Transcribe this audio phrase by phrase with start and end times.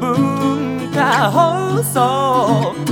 [0.00, 2.89] 文化放送。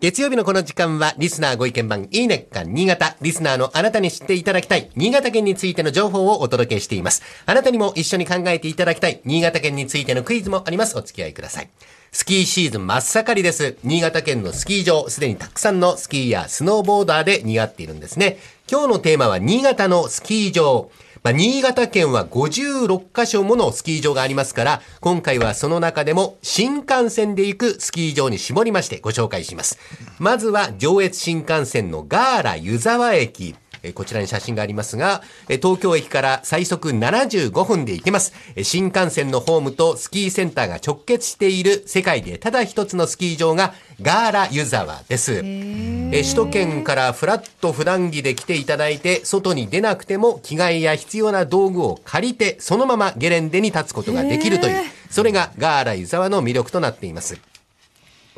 [0.00, 3.18] 月曜日のこの時間は、リスナーご意見番、いいねっか新潟。
[3.20, 7.22] リスナーのあなたに知っていただきたい、新潟県についての情報をお届けしています。
[7.44, 10.96] あなたにも一緒に考えていただきたい、新潟県についてのクイズもあります。
[10.96, 11.68] お付き合いください。
[12.12, 13.76] スキーシーズン真っ盛りです。
[13.84, 18.38] 新潟県のスキー場、すでにたくさんのスキーやスノーボーダーで賑わっているんですね。
[18.70, 20.90] 今日のテーマは、新潟のスキー場。
[21.22, 29.78] まあ、新潟県は56カ所ものスキー場がありますから、今回はその中でも新幹線で行くスキー場に絞りましてご紹介します。
[30.18, 33.54] まずは上越新幹線のガーラ湯沢駅。
[33.82, 38.32] えーこちらに写真がありますが、えー東京駅から最速75分で行けます。
[38.56, 45.34] えー新幹線のホームとスキーセンターが直結している世界でただ一つのスキー場がガーラ湯沢です。
[45.34, 57.38] えー首都圏からフラット普段着で来ていただいて、外に出なくても着替えや必要な道具を借りて、そのままゲレンデに立つことができるという、それがガーラ湯沢の魅力となっています。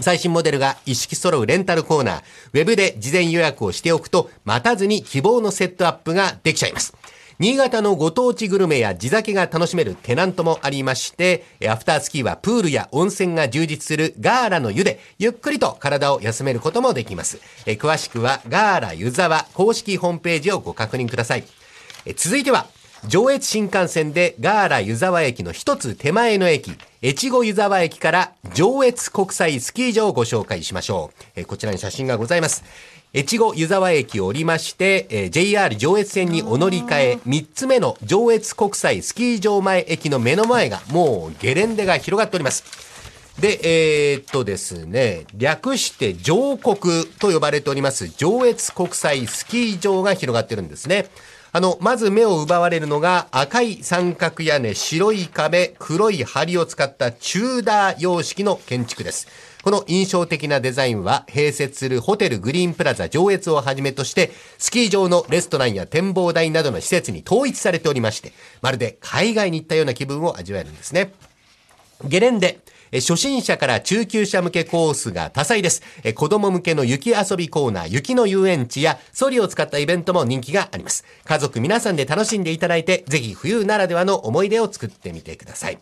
[0.00, 6.94] 最新モデルが一式揃うレンタルコーナー、ウェブで事前予約をしておくと、待たずに希望のセットアップができちゃいます。
[7.40, 17.40] 新潟のご当地グルメや地酒が楽しめるテナントもありまして、アフタースキーはプールや温泉が充実するガーラの湯で、ゆっくりと体を休めることもできます。
[17.64, 21.44] え詳しくはガーラ湯沢公式ホームページをご確認ください。
[22.04, 22.66] え続いては、
[23.08, 31.24] 上越新幹線でガーラ湯沢駅の一つ手前の駅、越後湯沢駅から上越国際スキー場をご紹介しましょう。
[31.36, 32.62] えーこちらに写真がございます。
[33.14, 42.64] 越後湯沢駅を降りまして、えー JR 上越線にお乗り換え、3つ目の上越国際スキー場前駅の目の前がもうゲレンデが広がっております。
[43.40, 51.06] で、えーっとですね、略して上国と呼ばれております上越国際スキー場が広がってるんですね。
[51.52, 59.26] あの、まず目を奪われるのが赤い三角屋根、白い壁、黒い梁を使ったチューダー様式の建築です。
[59.62, 68.32] この印象的なデザインは併設するホテルグリーンプラザ上越をはじめとしてスキー場のレストランや展望台などの施設に統一されておりまして
[68.62, 71.12] まるで海外に行ったような気分を味わえるんですね。
[72.04, 72.60] ゲレンデ。
[72.92, 75.82] 初心者から中級者向けコースが多彩です。
[76.14, 81.04] 子供向けの雪遊びコーナー、雪の遊園地やソリを使ったイベントも人気があります。
[81.24, 85.78] 家族皆さんで楽しんでいただいて、ぜひ冬ならではの思い出を作ってみてください。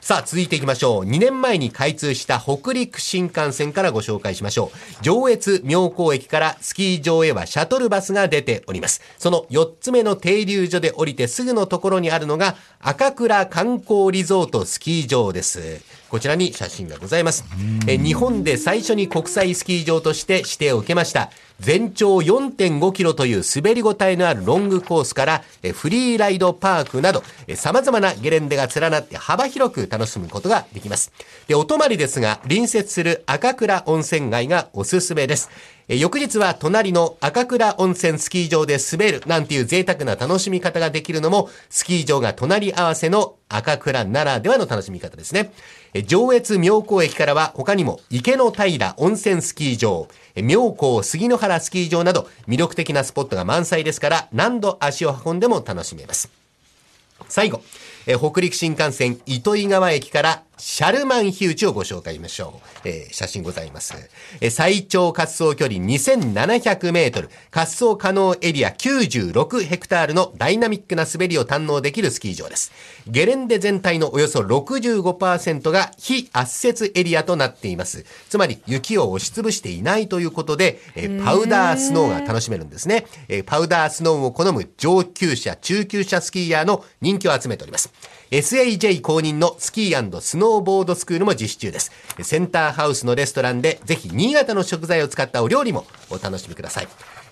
[0.00, 1.04] さあ、続いていきましょう。
[1.04, 5.02] 2年前に開通した北陸新幹線からご紹介しましょう。
[5.02, 9.02] 上越妙高駅からスキー場へはシャトルバスが出ております。
[9.18, 15.82] その4つ目の停留所で降りてすぐのところにあるのが赤倉観光リゾートスキー場です。
[16.08, 17.44] こちらに写真がございます。
[17.86, 21.30] え日本で最初に国際スキー場として指定を受けました。
[21.60, 25.44] 全長4.5キロという滑りごたえのあるロングコースから
[25.74, 27.22] フリーライドパークなど
[27.54, 31.12] 様々なゲレンデが連なって幅広く楽しむことができます。
[31.46, 35.50] で、お泊まりですが隣接する赤倉温泉街がおすすめです。
[35.92, 45.50] え翌日は隣の赤倉温泉スキー場で滑るなんていう贅沢な楽しみ方ができるのもスキー場が隣り合わせの赤倉ならではの楽しみ方ですね。
[45.92, 50.06] え上越妙高駅からは他にも池の平温泉スキー場、
[50.36, 56.30] え妙高杉野原スキー場など魅力的なスポットが満載ですから何度足を運んでも楽しめます。
[57.28, 57.62] 最後、
[58.06, 62.88] え北陸新幹線糸魚川駅からシャルマンヒウチをご紹介しましょう。
[62.88, 63.94] えー写真ございます。
[64.42, 72.72] えー最長滑走距離2700メートル、滑走可能エリア96ヘクタールのダイナミックな滑りを堪能できるスキー場です。
[73.06, 78.04] ゲレンデ全体のおよそ65%が非圧雪エリアとなっています。
[78.28, 83.06] つまり雪を押しつぶしていないということで、えーパウダースノーが楽しめるんですね。
[83.28, 87.90] えーパウダースノーを好む上級者、中級者スキーヤーの人気を集めております。
[88.30, 91.90] SAJ 公認のスキースノーボードスクールも実施中です。
[92.22, 96.88] センターハウスのレストランでぜひ新潟の食材を使ったお料理もお楽しみください。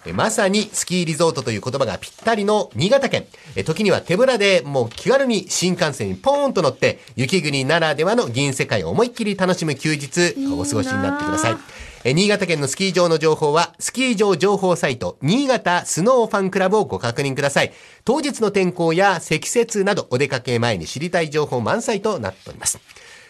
[0.06, 3.26] えまさにスキーリゾートという言葉がぴったりの新潟県。
[3.56, 11.56] え時には手ぶらでもう気軽に新幹線にポーンと乗って雪国ならではの銀世界を思いっきり楽しむ休日お過ごしになってください。
[12.04, 17.72] え新潟県のスキー場の情報は、スキー場情報サイト、新潟スノーファンクラブをご確認ください。
[18.04, 22.78] 当日の天候や積雪など、お出かけ前に知りたい情報満載となっております。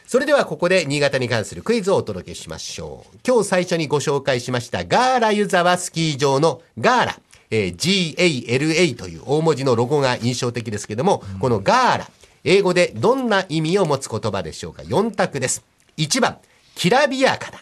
[0.09, 3.19] それではここで新潟に関するクイズをお届けしましょう。
[3.27, 7.21] 今日最初にご紹介しましたガーラ湯沢スキー場のガーラ、
[7.51, 12.11] えー GALA という大文字のロゴが印象的ですけども、このガーラ、
[12.43, 15.63] 英語でどんな意味を持つ言葉でしょうか ?4 択です。
[15.99, 16.39] 1番、
[16.75, 17.59] きらびやかな。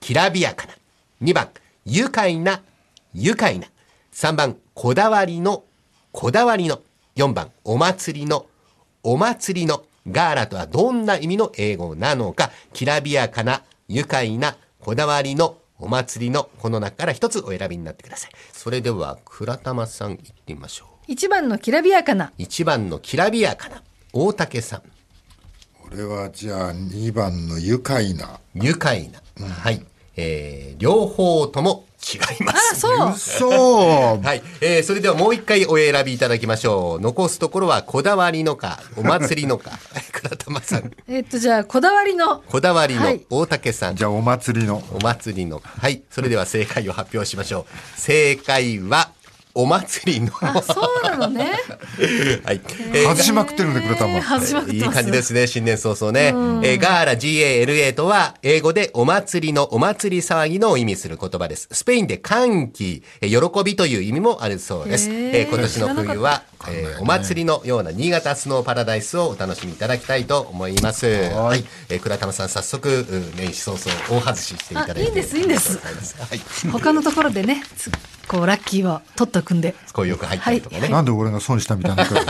[0.00, 0.72] きらびやかな。
[1.20, 1.50] 2番、
[1.84, 2.62] 愉快な、
[3.12, 3.66] 愉快な。
[4.14, 5.64] 3番、こだわりの、
[6.10, 6.80] こだわりの。
[7.16, 8.46] 4番、お祭りの。
[9.02, 9.84] お祭りの。
[10.10, 18.30] ガーラとはどんな意味の英語なのか、きらびやかな、愉快な、こだわりの、お祭りの、この中から一つお選びになってください。
[18.52, 20.88] それでは、倉玉さん行ってみましょう。
[21.08, 22.32] 一番のきらびやかな。
[22.38, 23.82] 1番のきらびやかな、
[24.12, 24.82] 大竹さん。
[25.92, 28.40] 俺はじゃあ2番の愉快な。
[28.54, 29.20] 愉快な。
[29.46, 29.84] はい。
[30.16, 32.80] えー、両方とも違いまあ、す。
[32.80, 33.16] そう。
[33.16, 34.42] そうはい。
[34.60, 37.00] えー、それではもう一回お選びいただきましょう。
[37.00, 39.70] 残すところはこだわりのか、お祭りのか。
[40.12, 40.90] 倉玉さん。
[41.08, 42.42] えっと、じゃあ、こだわりの。
[42.48, 43.96] こだわりのはい大竹さん。
[43.96, 44.82] じゃあお祭りの。
[44.92, 45.62] お祭りの。
[45.64, 46.02] はい。
[46.10, 47.66] それでは正解を発表しましょ
[47.96, 48.00] う。
[48.00, 49.10] 正解は、
[49.54, 50.30] お祭りの。
[50.32, 51.52] はあ、そうなのね。
[52.00, 52.00] い。
[52.46, 54.22] えー外しまくってるんで、倉玉。
[54.22, 54.82] 外しまくっていい。
[54.82, 56.28] 感じですね、新年早々ね。
[56.66, 61.68] えーガーラ GALA とは、英語でお祭りのお祭り騒ぎのを意味する言葉です。
[61.72, 65.08] スペインで歓喜、えー喜びという意味もあるそうです。
[65.10, 71.06] えー今年の冬は、えーお祭りのような新潟スノーパラダイスをお楽しみいただきたいと思います。
[71.06, 71.64] はい。
[71.88, 75.00] えー倉玉さん、早速、うん年始早々大外ししていただいて。
[75.02, 75.90] あいいんですいいんですは
[76.34, 76.40] い。
[76.70, 77.90] 他のところでね、つ
[78.32, 79.74] こう、ラッキーを取っとくんで。
[79.92, 80.88] こうよく入ったりとかね。
[80.88, 82.18] なんで俺が損したみたいな顔。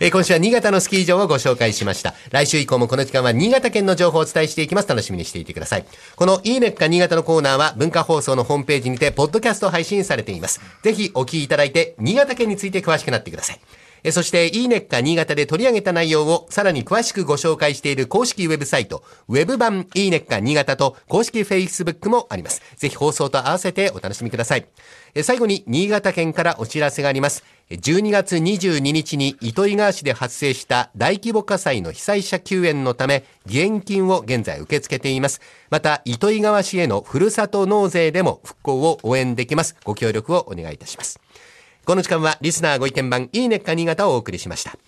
[0.00, 2.14] えー今週は新潟のスキー場をご紹介しました。
[2.30, 4.88] 来週以降もこの時間は新潟県の情報をお伝えしていきます。
[4.88, 5.84] 楽しみにしていてください。
[6.16, 10.60] このいいねっか新潟のコーナーは文化放送のホームページにて、ポッドキャスト配信されています。
[10.82, 13.60] ぜひお聞きいただいて、新潟県について詳しくなってください。
[14.10, 22.62] そして、いいねっか新潟で取り上げた内容をさらに詳しくご紹介している公式ウェブサイト、ウェブ版いいねっか新潟と公式フェイスブックもあります。
[22.76, 24.66] ぜひ放送と合わせてお楽しみください。
[25.22, 27.44] 最後に、新潟県からお知らせがあります。
[27.70, 35.40] 12月22日に糸魚川市で発生した大規模火災の被災者救援のため、義援金を現在受け付けています。
[35.70, 39.76] また、糸魚川市へのふるさと納税でも復興を応援できます。
[39.84, 41.20] ご協力をお願いいたします。
[41.90, 44.78] この時間はリスナーご意見番いいねっか新潟をお送りしました。